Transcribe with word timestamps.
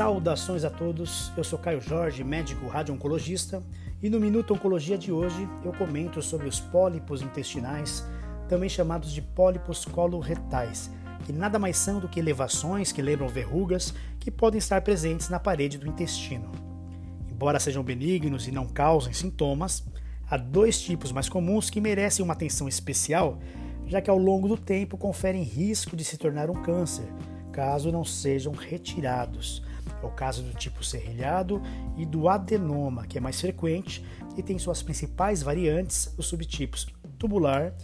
Saudações 0.00 0.64
a 0.64 0.70
todos, 0.70 1.30
eu 1.36 1.44
sou 1.44 1.58
Caio 1.58 1.78
Jorge, 1.78 2.24
médico 2.24 2.66
radio-oncologista, 2.66 3.62
e 4.02 4.08
no 4.08 4.18
Minuto 4.18 4.54
Oncologia 4.54 4.96
de 4.96 5.12
hoje 5.12 5.46
eu 5.62 5.74
comento 5.74 6.22
sobre 6.22 6.48
os 6.48 6.58
pólipos 6.58 7.20
intestinais, 7.20 8.02
também 8.48 8.66
chamados 8.66 9.12
de 9.12 9.20
pólipos 9.20 9.84
coloretais, 9.84 10.90
que 11.26 11.34
nada 11.34 11.58
mais 11.58 11.76
são 11.76 12.00
do 12.00 12.08
que 12.08 12.18
elevações 12.18 12.92
que 12.92 13.02
lembram 13.02 13.28
verrugas 13.28 13.92
que 14.18 14.30
podem 14.30 14.56
estar 14.56 14.80
presentes 14.80 15.28
na 15.28 15.38
parede 15.38 15.76
do 15.76 15.86
intestino. 15.86 16.50
Embora 17.30 17.60
sejam 17.60 17.82
benignos 17.82 18.48
e 18.48 18.50
não 18.50 18.66
causem 18.66 19.12
sintomas, 19.12 19.84
há 20.30 20.38
dois 20.38 20.80
tipos 20.80 21.12
mais 21.12 21.28
comuns 21.28 21.68
que 21.68 21.78
merecem 21.78 22.24
uma 22.24 22.32
atenção 22.32 22.66
especial, 22.66 23.38
já 23.86 24.00
que 24.00 24.08
ao 24.08 24.16
longo 24.16 24.48
do 24.48 24.56
tempo 24.56 24.96
conferem 24.96 25.42
risco 25.42 25.94
de 25.94 26.04
se 26.04 26.16
tornar 26.16 26.48
um 26.48 26.62
câncer, 26.62 27.04
caso 27.52 27.92
não 27.92 28.02
sejam 28.02 28.54
retirados. 28.54 29.62
É 30.02 30.06
o 30.06 30.10
caso 30.10 30.42
do 30.42 30.54
tipo 30.54 30.82
serrilhado 30.82 31.60
e 31.96 32.06
do 32.06 32.28
adenoma, 32.28 33.06
que 33.06 33.18
é 33.18 33.20
mais 33.20 33.40
frequente 33.40 34.04
e 34.36 34.42
tem 34.42 34.58
suas 34.58 34.82
principais 34.82 35.42
variantes, 35.42 36.14
os 36.16 36.26
subtipos 36.26 36.86
tubular, 37.18 37.74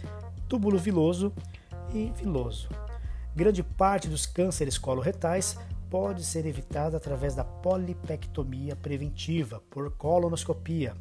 túbulo 0.47 0.79
viloso 0.79 1.31
e 1.93 2.11
viloso. 2.17 2.69
Grande 3.35 3.61
parte 3.61 4.07
dos 4.07 4.25
cânceres 4.25 4.79
coloretais 4.79 5.55
pode 5.91 6.25
ser 6.25 6.45
evitada 6.45 6.97
através 6.97 7.35
da 7.35 7.43
polipectomia 7.43 8.75
preventiva 8.75 9.61
por 9.69 9.91
colonoscopia. 9.91 10.95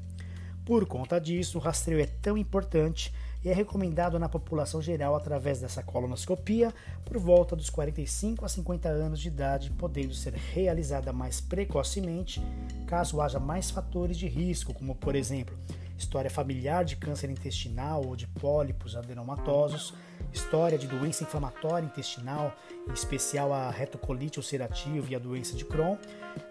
Por 0.67 0.85
conta 0.87 1.19
disso, 1.19 1.59
o 1.59 1.61
rastreio 1.61 2.01
é 2.01 2.07
tão 2.07 2.37
importante 2.37 3.13
e 3.47 3.49
é 3.49 3.55
recomendado 3.55 4.19
na 4.19 4.29
população 4.29 4.83
geral 4.83 5.15
através 5.15 5.61
dessa 5.61 5.81
colonoscopia 5.81 6.75
por 7.05 7.17
volta 7.17 7.55
dos 7.55 7.71
45 7.71 8.45
a 8.45 8.49
50 8.49 8.89
anos 8.89 9.21
de 9.21 9.29
idade, 9.29 9.71
podendo 9.71 10.13
ser 10.13 10.35
realizada 10.35 11.13
mais 11.13 11.41
precocemente 11.41 12.43
caso 12.89 13.21
haja 13.21 13.39
mais 13.39 13.71
fatores 13.71 14.17
de 14.17 14.27
risco, 14.27 14.75
como 14.75 14.97
por 14.97 15.15
exemplo, 15.15 15.57
história 15.97 16.29
familiar 16.29 16.85
de 16.85 16.97
câncer 16.97 17.31
intestinal 17.31 18.05
ou 18.05 18.17
de 18.17 18.27
pólipos 18.27 18.97
adenomatosos, 18.97 19.95
história 20.33 20.77
de 20.77 20.89
doença 20.89 21.23
inflamatória 21.23 21.87
intestinal, 21.87 22.53
em 22.89 22.93
especial 22.95 23.53
a 23.53 23.71
retocolite 23.71 24.41
ulcerativa 24.41 25.07
e 25.09 25.15
a 25.15 25.21
doença 25.21 25.55
de 25.55 25.65
Crohn, 25.65 25.97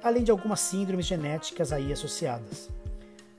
além 0.01 0.23
de 0.23 0.31
algumas 0.31 0.61
síndromes 0.61 1.05
genéticas 1.05 1.73
aí 1.73 1.91
associadas. 1.91 2.69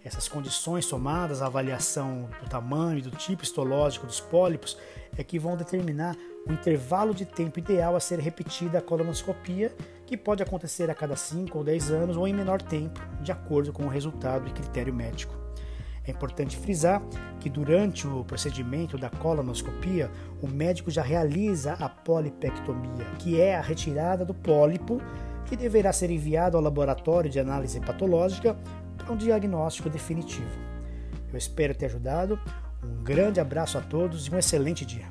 Essas 0.06 0.28
condições 0.28 0.84
somadas 0.84 1.42
à 1.42 1.46
avaliação 1.46 2.28
do 2.40 2.48
tamanho 2.48 2.98
e 2.98 3.02
do 3.02 3.10
tipo 3.10 3.42
histológico 3.42 4.06
dos 4.06 4.20
pólipos 4.20 4.78
é 5.18 5.24
que 5.24 5.36
vão 5.36 5.56
determinar 5.56 6.16
o 6.48 6.52
intervalo 6.52 7.12
de 7.12 7.24
tempo 7.24 7.58
ideal 7.58 7.96
a 7.96 7.98
ser 7.98 8.20
repetida 8.20 8.78
a 8.78 8.80
colonoscopia, 8.80 9.74
que 10.06 10.16
pode 10.16 10.44
acontecer 10.44 10.88
a 10.88 10.94
cada 10.94 11.16
5 11.16 11.58
ou 11.58 11.64
10 11.64 11.90
anos 11.90 12.16
ou 12.16 12.28
em 12.28 12.32
menor 12.32 12.62
tempo, 12.62 13.00
de 13.20 13.32
acordo 13.32 13.72
com 13.72 13.82
o 13.82 13.88
resultado 13.88 14.48
e 14.48 14.52
critério 14.52 14.94
médico. 14.94 15.34
É 16.06 16.12
importante 16.12 16.56
frisar 16.56 17.02
que 17.41 17.50
durante 17.50 18.06
o 18.06 18.22
procedimento 18.22 18.96
da 18.96 19.10
colonoscopia, 19.10 20.08
o 20.41 20.46
médico 20.46 20.88
já 20.88 21.02
realiza 21.02 21.72
a 21.72 21.88
polipectomia, 21.88 23.04
que 23.18 23.41
é 23.41 23.56
a 23.56 23.60
retirada 23.60 24.24
do 24.24 24.32
pólipo, 24.32 25.02
que 25.46 25.56
deverá 25.56 25.92
ser 25.92 26.12
enviado 26.12 26.56
ao 26.56 26.62
laboratório 26.62 27.28
de 27.28 27.41
análise 27.41 27.80
patológica 27.80 28.56
um 29.08 29.16
diagnóstico 29.16 29.88
definitivo. 29.88 30.58
Eu 31.32 31.38
espero 31.38 31.74
ter 31.74 31.86
ajudado. 31.86 32.38
Um 32.82 33.02
grande 33.02 33.40
abraço 33.40 33.78
a 33.78 33.80
todos 33.80 34.26
e 34.26 34.34
um 34.34 34.38
excelente 34.38 34.84
dia. 34.84 35.06